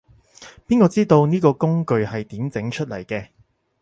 [0.67, 3.27] 邊個知道，呢個工具係點整出嚟嘅